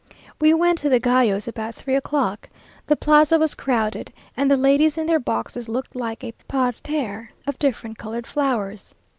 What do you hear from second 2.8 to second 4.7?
The plaza was crowded, and the